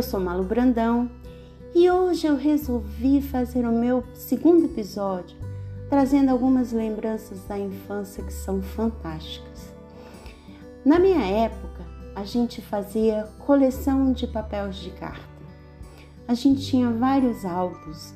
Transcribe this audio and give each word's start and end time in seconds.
Eu 0.00 0.04
sou 0.04 0.18
Malu 0.18 0.44
Brandão 0.44 1.10
e 1.74 1.90
hoje 1.90 2.26
eu 2.26 2.34
resolvi 2.34 3.20
fazer 3.20 3.66
o 3.66 3.70
meu 3.70 4.02
segundo 4.14 4.64
episódio 4.64 5.36
trazendo 5.90 6.30
algumas 6.30 6.72
lembranças 6.72 7.44
da 7.44 7.58
infância 7.58 8.24
que 8.24 8.32
são 8.32 8.62
fantásticas. 8.62 9.74
Na 10.86 10.98
minha 10.98 11.22
época, 11.22 11.84
a 12.16 12.24
gente 12.24 12.62
fazia 12.62 13.28
coleção 13.40 14.10
de 14.14 14.26
papéis 14.26 14.76
de 14.76 14.88
carta. 14.92 15.28
A 16.26 16.32
gente 16.32 16.62
tinha 16.62 16.90
vários 16.90 17.44
álbuns 17.44 18.14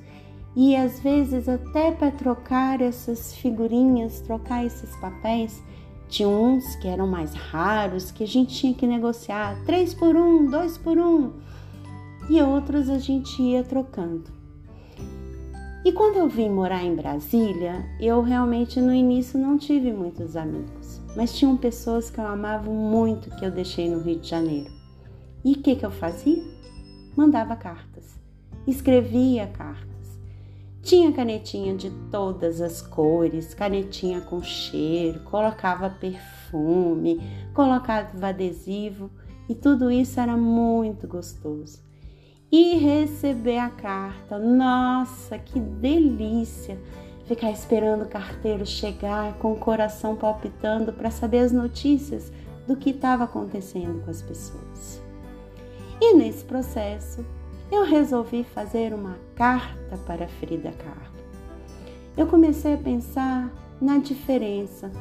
e 0.57 0.75
às 0.75 1.01
vezes 1.01 1.51
até 1.51 1.93
para 1.93 2.11
trocar 2.11 2.81
essas 2.81 3.35
figurinhas, 3.35 4.23
trocar 4.23 4.65
esses 4.65 4.97
papéis, 4.97 5.63
tinha 6.09 6.31
uns 6.31 6.77
que 6.77 6.89
eram 6.89 7.07
mais 7.07 7.35
raros, 7.35 8.11
que 8.11 8.25
a 8.25 8.27
gente 8.27 8.55
tinha 8.55 8.73
que 8.73 8.87
negociar 8.87 9.63
três 9.67 9.93
por 9.93 10.17
um, 10.17 10.47
dois 10.47 10.79
por 10.79 10.97
um, 10.97 11.45
e 12.29 12.41
outros 12.41 12.89
a 12.89 12.99
gente 12.99 13.43
ia 13.43 13.63
trocando. 13.63 14.33
E 15.85 15.93
quando 15.93 16.17
eu 16.17 16.27
vim 16.27 16.49
morar 16.49 16.83
em 16.83 16.95
Brasília, 16.95 17.85
eu 18.01 18.23
realmente 18.23 18.81
no 18.81 18.95
início 18.95 19.39
não 19.39 19.59
tive 19.59 19.93
muitos 19.93 20.35
amigos, 20.35 20.99
mas 21.15 21.37
tinham 21.37 21.59
pessoas 21.59 22.09
que 22.09 22.19
eu 22.19 22.27
amava 22.27 22.71
muito 22.71 23.29
que 23.37 23.45
eu 23.45 23.51
deixei 23.51 23.91
no 23.91 24.01
Rio 24.01 24.19
de 24.19 24.27
Janeiro. 24.27 24.73
E 25.45 25.53
o 25.53 25.63
que, 25.63 25.77
que 25.77 25.85
eu 25.85 25.91
fazia? 25.91 26.43
Mandava 27.15 27.55
cartas, 27.55 28.19
escrevia 28.67 29.47
cartas. 29.47 30.19
Tinha 30.81 31.13
canetinha 31.13 31.77
de 31.77 31.91
todas 32.11 32.63
as 32.63 32.81
cores, 32.81 33.53
canetinha 33.53 34.23
com 34.23 34.43
cheiro, 34.43 35.21
colocava 35.21 35.91
perfume, 35.91 37.21
colocava 37.53 38.29
adesivo 38.29 39.11
e 39.51 39.55
tudo 39.55 39.91
isso 39.91 40.19
era 40.19 40.37
muito 40.37 41.07
gostoso 41.07 41.85
e 42.57 42.77
receber 42.77 43.59
a 43.59 43.69
carta. 43.69 44.39
Nossa, 44.39 45.37
que 45.37 45.59
delícia! 45.59 46.79
Ficar 47.27 47.51
esperando 47.51 48.03
o 48.03 48.09
carteiro 48.09 48.65
chegar 48.65 49.35
com 49.39 49.55
o 49.55 49.59
coração 49.59 50.15
palpitando 50.15 50.93
para 50.93 51.11
saber 51.11 51.39
as 51.39 51.51
notícias 51.51 52.33
do 52.65 52.77
que 52.77 52.91
estava 52.91 53.25
acontecendo 53.25 54.05
com 54.05 54.11
as 54.13 54.23
pessoas. 54.23 55.03
E 56.01 56.15
nesse 56.15 56.45
processo, 56.45 57.27
eu 57.73 57.85
resolvi 57.85 58.45
fazer 58.45 58.95
uma 58.95 59.19
carta 59.35 59.97
para 60.07 60.29
Frida 60.29 60.71
Kahlo. 60.71 61.13
Eu 62.17 62.29
comecei 62.29 62.75
a 62.75 62.79
pensar 62.79 63.53
na 63.81 63.99
diferença, 63.99 64.93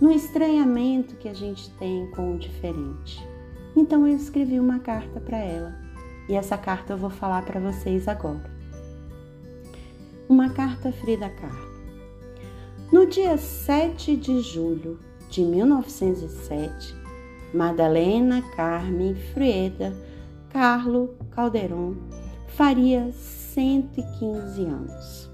no 0.00 0.10
estranhamento 0.10 1.14
que 1.14 1.28
a 1.28 1.34
gente 1.34 1.70
tem 1.74 2.10
com 2.10 2.34
o 2.34 2.38
diferente. 2.38 3.24
Então 3.76 4.04
eu 4.04 4.16
escrevi 4.16 4.58
uma 4.58 4.80
carta 4.80 5.20
para 5.20 5.38
ela 5.38 5.87
e 6.28 6.34
essa 6.34 6.58
carta 6.58 6.92
eu 6.92 6.98
vou 6.98 7.10
falar 7.10 7.42
para 7.44 7.58
vocês 7.58 8.06
agora. 8.06 8.50
Uma 10.28 10.50
carta 10.50 10.92
Frida 10.92 11.30
Kahlo. 11.30 11.68
No 12.92 13.06
dia 13.06 13.36
7 13.38 14.16
de 14.16 14.40
julho 14.40 14.98
de 15.30 15.42
1907, 15.42 16.94
Madalena 17.52 18.42
Carmen 18.54 19.14
Frieda 19.14 19.96
Carlo 20.50 21.14
Calderon 21.30 21.96
faria 22.48 23.10
115 23.12 24.64
anos. 24.64 25.30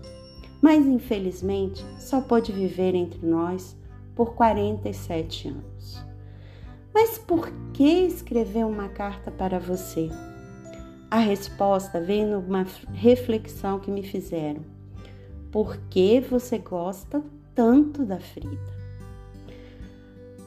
Mas 0.62 0.86
infelizmente 0.86 1.84
só 1.98 2.20
pôde 2.20 2.52
viver 2.52 2.94
entre 2.94 3.24
nós 3.26 3.76
por 4.14 4.34
47 4.34 5.48
anos. 5.48 6.04
Mas 6.92 7.18
por 7.18 7.50
que 7.72 8.06
escrever 8.06 8.64
uma 8.64 8.88
carta 8.88 9.30
para 9.30 9.58
você? 9.58 10.08
A 11.14 11.18
resposta 11.18 12.00
veio 12.00 12.26
numa 12.26 12.66
reflexão 12.92 13.78
que 13.78 13.88
me 13.88 14.02
fizeram. 14.02 14.64
Por 15.52 15.76
que 15.88 16.18
você 16.18 16.58
gosta 16.58 17.22
tanto 17.54 18.04
da 18.04 18.18
Frida? 18.18 18.58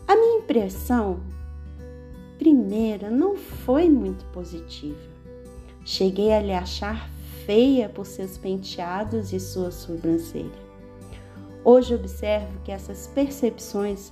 A 0.05 0.13
minha 0.13 0.39
impressão 0.39 1.21
primeira 2.37 3.09
não 3.09 3.37
foi 3.37 3.87
muito 3.87 4.25
positiva. 4.33 4.99
Cheguei 5.85 6.33
a 6.33 6.41
lhe 6.41 6.51
achar 6.51 7.09
feia 7.45 7.87
por 7.87 8.05
seus 8.05 8.37
penteados 8.37 9.31
e 9.31 9.39
sua 9.39 9.71
sobrancelha. 9.71 10.51
Hoje 11.63 11.95
observo 11.95 12.59
que 12.65 12.73
essas 12.73 13.07
percepções 13.07 14.11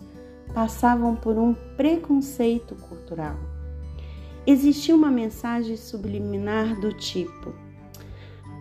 passavam 0.53 1.17
por 1.17 1.37
um 1.37 1.53
preconceito 1.75 2.75
cultural 2.75 3.35
existia 4.45 4.95
uma 4.95 5.09
mensagem 5.09 5.75
subliminar 5.75 6.79
do 6.79 6.93
tipo: 6.93 7.53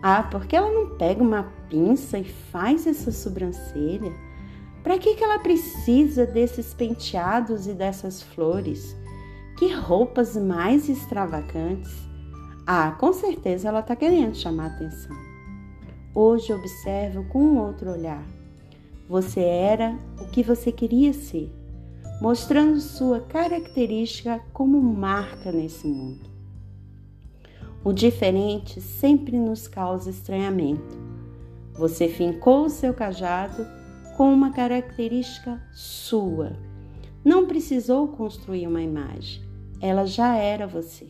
Ah, 0.01 0.23
porque 0.23 0.55
ela 0.55 0.71
não 0.71 0.97
pega 0.97 1.21
uma 1.21 1.43
pinça 1.69 2.17
e 2.17 2.23
faz 2.23 2.87
essa 2.87 3.11
sobrancelha? 3.11 4.13
Para 4.83 4.99
que, 4.99 5.15
que 5.15 5.23
ela 5.23 5.39
precisa 5.39 6.25
desses 6.25 6.73
penteados 6.73 7.67
e 7.67 7.73
dessas 7.73 8.21
flores? 8.21 8.95
Que 9.57 9.73
roupas 9.73 10.35
mais 10.35 10.89
extravagantes! 10.89 11.91
Ah, 12.67 12.91
com 12.99 13.13
certeza 13.13 13.67
ela 13.67 13.79
está 13.79 13.95
querendo 13.95 14.35
chamar 14.35 14.67
atenção. 14.67 15.15
Hoje 16.13 16.53
observo 16.53 17.23
com 17.25 17.39
um 17.39 17.59
outro 17.59 17.91
olhar. 17.91 18.23
Você 19.07 19.39
era 19.39 19.97
o 20.19 20.29
que 20.29 20.41
você 20.41 20.71
queria 20.71 21.13
ser 21.13 21.51
mostrando 22.21 22.79
sua 22.79 23.19
característica 23.19 24.39
como 24.53 24.81
marca 24.81 25.51
nesse 25.51 25.87
mundo. 25.87 26.29
O 27.83 27.91
diferente 27.91 28.81
sempre 28.81 29.37
nos 29.37 29.67
causa 29.67 30.09
estranhamento. 30.09 30.97
Você 31.73 32.07
fincou 32.07 32.65
o 32.65 32.69
seu 32.69 32.93
cajado 32.93 33.65
com 34.15 34.33
uma 34.33 34.51
característica 34.51 35.61
sua. 35.73 36.53
Não 37.23 37.45
precisou 37.45 38.07
construir 38.07 38.65
uma 38.65 38.81
imagem, 38.81 39.43
ela 39.81 40.05
já 40.05 40.35
era 40.35 40.65
você. 40.65 41.09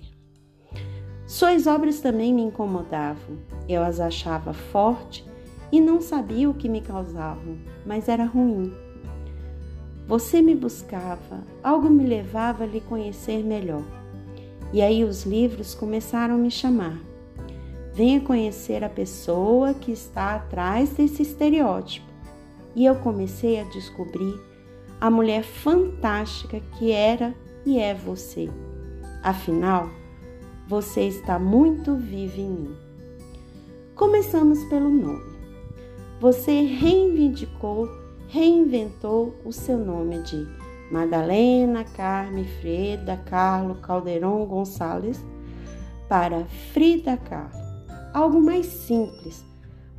Suas 1.27 1.65
obras 1.65 2.01
também 2.01 2.33
me 2.33 2.41
incomodavam. 2.41 3.37
Eu 3.67 3.83
as 3.83 3.99
achava 3.99 4.53
forte 4.53 5.25
e 5.71 5.81
não 5.81 5.99
sabia 5.99 6.49
o 6.49 6.53
que 6.53 6.69
me 6.69 6.81
causavam, 6.81 7.57
mas 7.85 8.07
era 8.07 8.25
ruim. 8.25 8.73
Você 10.07 10.39
me 10.39 10.53
buscava, 10.53 11.43
algo 11.63 11.89
me 11.89 12.05
levava 12.05 12.63
a 12.63 12.67
lhe 12.67 12.79
conhecer 12.79 13.43
melhor. 13.43 13.83
E 14.71 14.79
aí 14.79 15.03
os 15.03 15.23
livros 15.23 15.73
começaram 15.73 16.35
a 16.35 16.37
me 16.37 16.51
chamar. 16.51 16.99
Venha 17.91 18.21
conhecer 18.21 18.83
a 18.83 18.89
pessoa 18.89 19.73
que 19.73 19.91
está 19.91 20.35
atrás 20.35 20.91
desse 20.91 21.23
estereótipo. 21.23 22.05
E 22.75 22.85
eu 22.85 22.95
comecei 22.97 23.59
a 23.59 23.63
descobrir 23.63 24.39
a 25.01 25.09
mulher 25.09 25.43
fantástica 25.43 26.59
que 26.77 26.91
era 26.91 27.33
e 27.65 27.79
é 27.79 27.95
você. 27.95 28.47
Afinal, 29.23 29.89
você 30.67 31.01
está 31.07 31.39
muito 31.39 31.95
viva 31.95 32.39
em 32.39 32.49
mim. 32.49 32.75
Começamos 33.95 34.63
pelo 34.65 34.89
nome. 34.89 35.33
Você 36.19 36.61
reivindicou 36.61 38.04
reinventou 38.27 39.35
o 39.45 39.51
seu 39.51 39.77
nome 39.77 40.19
de 40.23 40.47
Madalena 40.91 41.83
Carme 41.83 42.45
Freda 42.59 43.17
Carlo 43.17 43.75
Calderon 43.75 44.45
Gonçalves 44.45 45.19
para 46.07 46.45
Frida 46.73 47.17
Kahlo, 47.17 47.59
algo 48.13 48.41
mais 48.41 48.67
simples, 48.67 49.43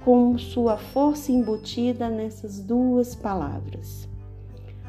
com 0.05 0.39
sua 0.39 0.77
força 0.77 1.33
embutida 1.33 2.09
nessas 2.09 2.61
duas 2.61 3.15
palavras. 3.15 4.09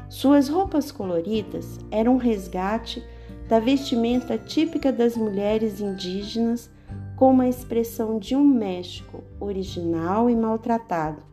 Suas 0.08 0.48
roupas 0.48 0.92
coloridas 0.92 1.78
eram 1.90 2.14
um 2.14 2.18
resgate 2.18 3.02
da 3.48 3.58
vestimenta 3.58 4.38
típica 4.38 4.92
das 4.92 5.16
mulheres 5.16 5.80
indígenas 5.80 6.70
com 7.16 7.32
uma 7.32 7.48
expressão 7.48 8.18
de 8.18 8.36
um 8.36 8.44
México 8.44 9.24
original 9.40 10.30
e 10.30 10.36
maltratado, 10.36 11.27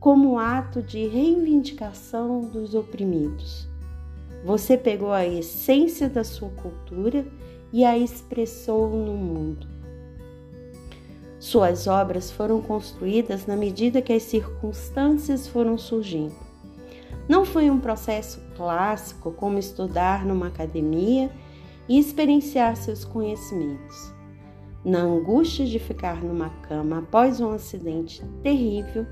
como 0.00 0.38
ato 0.38 0.82
de 0.82 1.06
reivindicação 1.06 2.40
dos 2.40 2.74
oprimidos. 2.74 3.68
Você 4.42 4.78
pegou 4.78 5.12
a 5.12 5.26
essência 5.26 6.08
da 6.08 6.24
sua 6.24 6.48
cultura 6.48 7.26
e 7.70 7.84
a 7.84 7.98
expressou 7.98 8.88
no 8.88 9.12
mundo. 9.12 9.68
Suas 11.38 11.86
obras 11.86 12.30
foram 12.30 12.62
construídas 12.62 13.46
na 13.46 13.56
medida 13.56 14.00
que 14.00 14.14
as 14.14 14.22
circunstâncias 14.22 15.46
foram 15.46 15.76
surgindo. 15.76 16.34
Não 17.28 17.44
foi 17.44 17.70
um 17.70 17.78
processo 17.78 18.40
clássico 18.56 19.30
como 19.32 19.58
estudar 19.58 20.24
numa 20.24 20.46
academia 20.46 21.30
e 21.86 21.98
experienciar 21.98 22.74
seus 22.74 23.04
conhecimentos. 23.04 24.12
Na 24.82 25.00
angústia 25.00 25.66
de 25.66 25.78
ficar 25.78 26.24
numa 26.24 26.48
cama 26.62 27.00
após 27.00 27.38
um 27.40 27.50
acidente 27.50 28.24
terrível, 28.42 29.06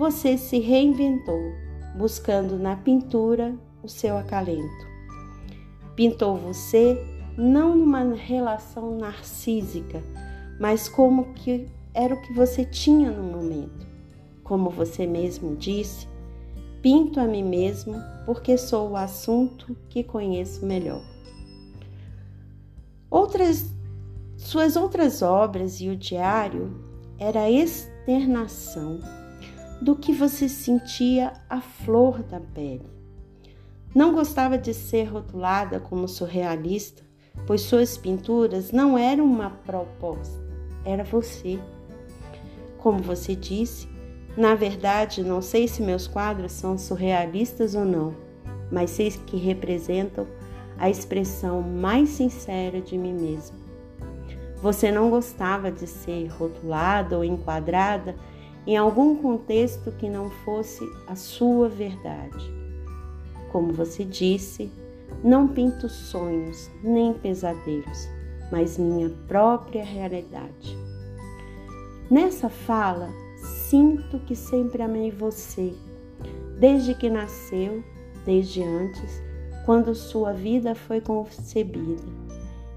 você 0.00 0.38
se 0.38 0.58
reinventou, 0.58 1.52
buscando 1.94 2.58
na 2.58 2.74
pintura 2.74 3.54
o 3.82 3.86
seu 3.86 4.16
acalento. 4.16 4.88
Pintou 5.94 6.38
você 6.38 6.98
não 7.36 7.76
numa 7.76 8.14
relação 8.14 8.96
narcísica, 8.96 10.02
mas 10.58 10.88
como 10.88 11.34
que 11.34 11.68
era 11.92 12.14
o 12.14 12.22
que 12.22 12.32
você 12.32 12.64
tinha 12.64 13.10
no 13.10 13.22
momento. 13.22 13.86
Como 14.42 14.70
você 14.70 15.06
mesmo 15.06 15.54
disse, 15.54 16.08
pinto 16.80 17.20
a 17.20 17.26
mim 17.26 17.44
mesmo 17.44 17.94
porque 18.24 18.56
sou 18.56 18.92
o 18.92 18.96
assunto 18.96 19.76
que 19.90 20.02
conheço 20.02 20.64
melhor. 20.64 21.02
Outras 23.10 23.70
suas 24.38 24.76
outras 24.76 25.20
obras 25.20 25.78
e 25.78 25.90
o 25.90 25.96
diário 25.96 26.72
era 27.18 27.50
externação 27.50 29.19
do 29.80 29.96
que 29.96 30.12
você 30.12 30.48
sentia 30.48 31.32
à 31.48 31.60
flor 31.60 32.22
da 32.22 32.38
pele. 32.38 32.88
Não 33.94 34.12
gostava 34.12 34.58
de 34.58 34.74
ser 34.74 35.04
rotulada 35.04 35.80
como 35.80 36.06
surrealista, 36.06 37.02
pois 37.46 37.62
suas 37.62 37.96
pinturas 37.96 38.70
não 38.70 38.96
eram 38.96 39.24
uma 39.24 39.50
proposta, 39.50 40.38
era 40.84 41.02
você. 41.02 41.58
Como 42.78 43.02
você 43.02 43.34
disse, 43.34 43.88
na 44.36 44.54
verdade, 44.54 45.24
não 45.24 45.42
sei 45.42 45.66
se 45.66 45.82
meus 45.82 46.06
quadros 46.06 46.52
são 46.52 46.78
surrealistas 46.78 47.74
ou 47.74 47.84
não, 47.84 48.14
mas 48.70 48.90
sei 48.90 49.10
que 49.10 49.36
representam 49.36 50.26
a 50.78 50.88
expressão 50.88 51.60
mais 51.60 52.10
sincera 52.10 52.80
de 52.80 52.96
mim 52.96 53.12
mesma. 53.12 53.58
Você 54.62 54.92
não 54.92 55.10
gostava 55.10 55.70
de 55.72 55.86
ser 55.86 56.28
rotulada 56.28 57.16
ou 57.16 57.24
enquadrada 57.24 58.14
em 58.66 58.76
algum 58.76 59.16
contexto 59.16 59.90
que 59.92 60.08
não 60.08 60.30
fosse 60.44 60.84
a 61.06 61.14
sua 61.14 61.68
verdade. 61.68 62.52
Como 63.50 63.72
você 63.72 64.04
disse, 64.04 64.70
não 65.24 65.48
pinto 65.48 65.88
sonhos 65.88 66.70
nem 66.82 67.12
pesadelos, 67.12 68.08
mas 68.50 68.78
minha 68.78 69.10
própria 69.26 69.84
realidade. 69.84 70.78
Nessa 72.10 72.48
fala, 72.48 73.08
sinto 73.36 74.18
que 74.20 74.34
sempre 74.34 74.82
amei 74.82 75.10
você, 75.10 75.72
desde 76.58 76.94
que 76.94 77.08
nasceu, 77.08 77.82
desde 78.24 78.62
antes, 78.62 79.22
quando 79.64 79.94
sua 79.94 80.32
vida 80.32 80.74
foi 80.74 81.00
concebida 81.00 82.02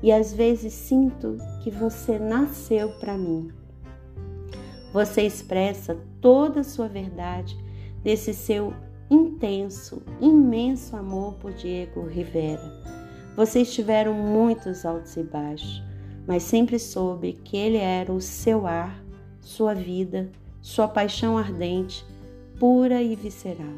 e 0.03 0.11
às 0.11 0.33
vezes 0.33 0.73
sinto 0.73 1.37
que 1.63 1.71
você 1.71 2.19
nasceu 2.19 2.89
para 2.99 3.17
mim. 3.17 3.49
Você 4.93 5.23
expressa 5.23 5.97
toda 6.21 6.59
a 6.59 6.63
sua 6.63 6.87
verdade 6.87 7.57
desse 8.03 8.31
seu 8.31 8.71
intenso, 9.09 10.03
imenso 10.21 10.95
amor 10.95 11.33
por 11.33 11.51
Diego 11.51 12.05
Rivera. 12.05 12.61
Vocês 13.35 13.73
tiveram 13.73 14.13
muitos 14.13 14.85
altos 14.85 15.17
e 15.17 15.23
baixos, 15.23 15.81
mas 16.27 16.43
sempre 16.43 16.77
soube 16.77 17.33
que 17.43 17.57
ele 17.57 17.77
era 17.77 18.13
o 18.13 18.21
seu 18.21 18.67
ar, 18.67 19.03
sua 19.41 19.73
vida, 19.73 20.29
sua 20.61 20.87
paixão 20.87 21.39
ardente, 21.39 22.05
pura 22.59 23.01
e 23.01 23.15
visceral. 23.15 23.73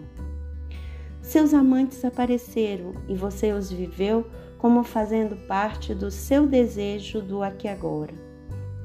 Seus 1.21 1.53
amantes 1.53 2.03
apareceram 2.03 2.91
e 3.07 3.15
você 3.15 3.53
os 3.53 3.71
viveu 3.71 4.27
como 4.57 4.83
fazendo 4.83 5.37
parte 5.47 5.93
do 5.93 6.11
seu 6.11 6.45
desejo 6.45 7.21
do 7.21 7.41
aqui 7.41 7.69
agora. 7.69 8.13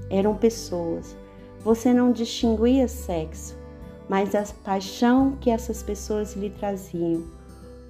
Eram 0.09 0.37
pessoas. 0.37 1.17
Você 1.63 1.93
não 1.93 2.11
distinguia 2.11 2.89
sexo, 2.89 3.55
mas 4.09 4.35
a 4.35 4.43
paixão 4.65 5.37
que 5.41 5.51
essas 5.51 5.83
pessoas 5.83 6.35
lhe 6.35 6.49
traziam 6.49 7.23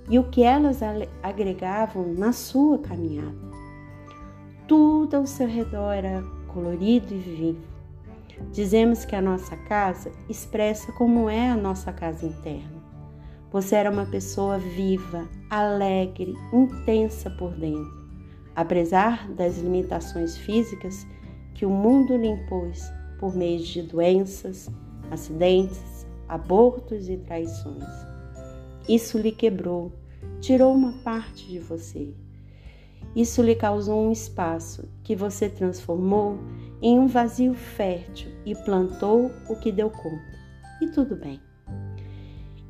e 0.08 0.18
o 0.18 0.24
que 0.24 0.42
elas 0.42 0.80
agregavam 1.22 2.12
na 2.14 2.32
sua 2.32 2.78
caminhada. 2.78 3.38
Tudo 4.66 5.16
ao 5.16 5.26
seu 5.26 5.46
redor 5.46 5.92
era 5.92 6.22
colorido 6.48 7.14
e 7.14 7.18
vivo. 7.18 7.70
Dizemos 8.52 9.04
que 9.04 9.14
a 9.14 9.22
nossa 9.22 9.56
casa 9.56 10.10
expressa 10.28 10.90
como 10.92 11.30
é 11.30 11.50
a 11.50 11.56
nossa 11.56 11.92
casa 11.92 12.26
interna. 12.26 12.80
Você 13.52 13.76
era 13.76 13.90
uma 13.90 14.06
pessoa 14.06 14.58
viva, 14.58 15.28
alegre, 15.48 16.34
intensa 16.52 17.30
por 17.30 17.52
dentro. 17.52 18.00
Apesar 18.56 19.28
das 19.32 19.58
limitações 19.58 20.36
físicas 20.36 21.06
que 21.54 21.64
o 21.64 21.70
mundo 21.70 22.16
lhe 22.16 22.28
impôs 22.28 22.90
por 23.20 23.36
meio 23.36 23.60
de 23.60 23.82
doenças, 23.82 24.70
acidentes, 25.10 26.06
abortos 26.26 27.06
e 27.10 27.18
traições. 27.18 27.84
Isso 28.88 29.18
lhe 29.18 29.30
quebrou, 29.30 29.92
tirou 30.40 30.74
uma 30.74 30.94
parte 31.04 31.46
de 31.46 31.58
você. 31.58 32.14
Isso 33.14 33.42
lhe 33.42 33.54
causou 33.54 34.06
um 34.06 34.10
espaço 34.10 34.88
que 35.04 35.14
você 35.14 35.50
transformou 35.50 36.38
em 36.80 36.98
um 36.98 37.06
vazio 37.06 37.52
fértil 37.52 38.30
e 38.46 38.54
plantou 38.54 39.30
o 39.50 39.56
que 39.56 39.70
deu 39.70 39.90
conta. 39.90 40.40
E 40.80 40.86
tudo 40.86 41.14
bem. 41.14 41.38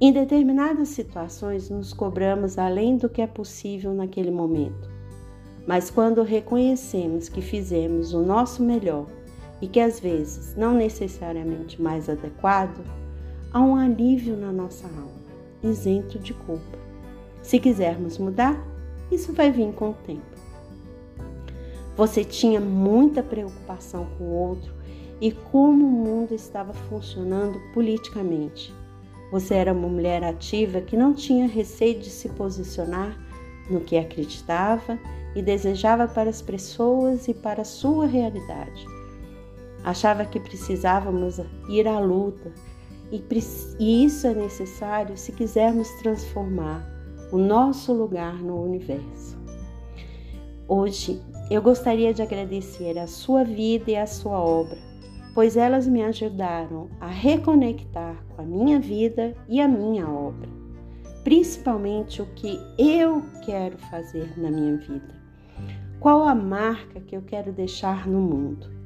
Em 0.00 0.12
determinadas 0.12 0.88
situações, 0.88 1.70
nos 1.70 1.92
cobramos 1.92 2.58
além 2.58 2.96
do 2.96 3.08
que 3.08 3.22
é 3.22 3.26
possível 3.26 3.94
naquele 3.94 4.32
momento. 4.32 4.90
Mas 5.64 5.90
quando 5.90 6.22
reconhecemos 6.22 7.28
que 7.28 7.40
fizemos 7.40 8.12
o 8.12 8.22
nosso 8.22 8.64
melhor 8.64 9.06
e 9.60 9.68
que 9.68 9.80
às 9.80 10.00
vezes 10.00 10.56
não 10.56 10.74
necessariamente 10.74 11.80
mais 11.80 12.08
adequado, 12.08 12.84
há 13.52 13.60
um 13.60 13.76
alívio 13.76 14.36
na 14.36 14.52
nossa 14.52 14.86
alma, 14.86 15.20
isento 15.62 16.18
de 16.18 16.32
culpa. 16.32 16.78
Se 17.42 17.58
quisermos 17.58 18.18
mudar, 18.18 18.58
isso 19.10 19.32
vai 19.32 19.50
vir 19.50 19.72
com 19.72 19.90
o 19.90 19.94
tempo. 20.06 20.22
Você 21.96 22.24
tinha 22.24 22.60
muita 22.60 23.22
preocupação 23.22 24.06
com 24.16 24.24
o 24.24 24.32
outro 24.32 24.72
e 25.20 25.32
como 25.32 25.86
o 25.86 25.90
mundo 25.90 26.34
estava 26.34 26.72
funcionando 26.72 27.60
politicamente. 27.74 28.72
Você 29.30 29.54
era 29.54 29.72
uma 29.72 29.88
mulher 29.88 30.24
ativa 30.24 30.80
que 30.80 30.96
não 30.96 31.12
tinha 31.12 31.46
receio 31.46 31.98
de 31.98 32.08
se 32.08 32.28
posicionar 32.30 33.16
no 33.68 33.80
que 33.80 33.96
acreditava 33.96 34.98
e 35.34 35.42
desejava 35.42 36.08
para 36.08 36.30
as 36.30 36.42
pessoas 36.42 37.28
e 37.28 37.34
para 37.34 37.62
a 37.62 37.64
sua 37.64 38.06
realidade. 38.06 38.84
Achava 39.84 40.24
que 40.24 40.38
precisávamos 40.38 41.40
ir 41.68 41.86
à 41.88 41.98
luta 41.98 42.52
e, 43.10 43.22
isso 44.04 44.26
é 44.26 44.34
necessário 44.34 45.16
se 45.16 45.32
quisermos 45.32 45.88
transformar 46.02 46.86
o 47.32 47.38
nosso 47.38 47.92
lugar 47.92 48.34
no 48.34 48.62
universo. 48.62 49.38
Hoje 50.68 51.20
eu 51.50 51.60
gostaria 51.60 52.14
de 52.14 52.22
agradecer 52.22 52.98
a 52.98 53.06
sua 53.06 53.42
vida 53.44 53.90
e 53.90 53.96
a 53.96 54.06
sua 54.06 54.38
obra 54.38 54.90
pois 55.34 55.56
elas 55.56 55.86
me 55.86 56.02
ajudaram 56.02 56.88
a 57.00 57.06
reconectar 57.06 58.22
com 58.28 58.42
a 58.42 58.44
minha 58.44 58.80
vida 58.80 59.34
e 59.48 59.60
a 59.60 59.68
minha 59.68 60.08
obra, 60.08 60.48
principalmente 61.22 62.20
o 62.20 62.26
que 62.34 62.58
eu 62.78 63.22
quero 63.44 63.78
fazer 63.78 64.38
na 64.38 64.50
minha 64.50 64.76
vida. 64.76 65.20
Qual 66.00 66.22
a 66.22 66.34
marca 66.34 67.00
que 67.00 67.16
eu 67.16 67.22
quero 67.22 67.52
deixar 67.52 68.06
no 68.06 68.20
mundo? 68.20 68.79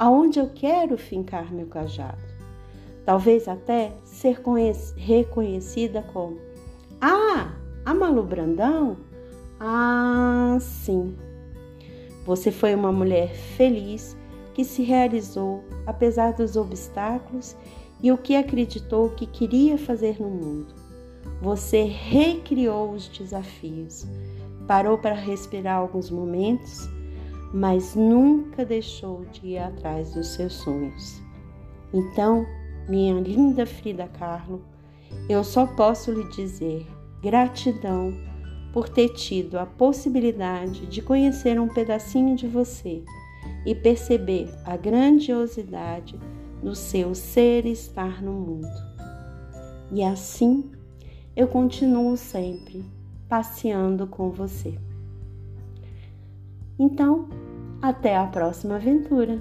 Aonde 0.00 0.38
eu 0.38 0.48
quero 0.48 0.96
fincar 0.96 1.52
meu 1.52 1.66
cajado? 1.66 2.22
Talvez 3.04 3.46
até 3.46 3.92
ser 4.02 4.40
reconhecida 4.96 6.00
como: 6.10 6.38
Ah, 6.98 7.52
a 7.84 7.92
Malu 7.92 8.22
Brandão? 8.22 8.96
Ah, 9.60 10.56
sim. 10.58 11.14
Você 12.24 12.50
foi 12.50 12.74
uma 12.74 12.90
mulher 12.90 13.34
feliz 13.34 14.16
que 14.54 14.64
se 14.64 14.82
realizou 14.82 15.62
apesar 15.86 16.32
dos 16.32 16.56
obstáculos 16.56 17.54
e 18.02 18.10
o 18.10 18.16
que 18.16 18.34
acreditou 18.34 19.10
que 19.10 19.26
queria 19.26 19.76
fazer 19.76 20.18
no 20.18 20.30
mundo. 20.30 20.74
Você 21.42 21.82
recriou 21.82 22.92
os 22.92 23.06
desafios, 23.06 24.06
parou 24.66 24.96
para 24.96 25.14
respirar 25.14 25.76
alguns 25.76 26.08
momentos, 26.08 26.88
mas 27.52 27.94
nunca 27.94 28.64
deixou 28.64 29.24
de 29.32 29.48
ir 29.48 29.58
atrás 29.58 30.12
dos 30.14 30.28
seus 30.28 30.54
sonhos. 30.54 31.20
Então, 31.92 32.46
minha 32.88 33.20
linda 33.20 33.66
Frida 33.66 34.08
Kahlo, 34.08 34.62
eu 35.28 35.42
só 35.42 35.66
posso 35.66 36.12
lhe 36.12 36.28
dizer 36.30 36.86
gratidão 37.22 38.12
por 38.72 38.88
ter 38.88 39.08
tido 39.10 39.58
a 39.58 39.66
possibilidade 39.66 40.86
de 40.86 41.02
conhecer 41.02 41.60
um 41.60 41.68
pedacinho 41.68 42.36
de 42.36 42.46
você 42.46 43.02
e 43.66 43.74
perceber 43.74 44.48
a 44.64 44.76
grandiosidade 44.76 46.18
do 46.62 46.74
seu 46.74 47.14
ser 47.14 47.66
estar 47.66 48.22
no 48.22 48.32
mundo. 48.32 48.68
E 49.90 50.04
assim 50.04 50.70
eu 51.34 51.48
continuo 51.48 52.16
sempre 52.16 52.84
passeando 53.28 54.06
com 54.06 54.30
você. 54.30 54.78
Então, 56.82 57.28
até 57.82 58.16
a 58.16 58.26
próxima 58.26 58.76
aventura! 58.76 59.38